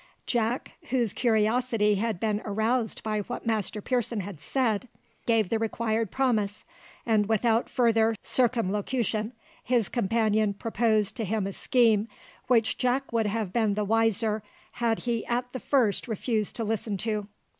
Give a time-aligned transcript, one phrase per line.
[0.25, 4.87] Jack, whose curiosity had been aroused by what Master Pearson had said,
[5.27, 6.63] gave the required promise,
[7.05, 9.31] and without further circumlocution
[9.63, 12.07] his companion proposed to him a scheme
[12.47, 14.41] which Jack would have been the wiser
[14.71, 17.27] had he at the first refused to listen to.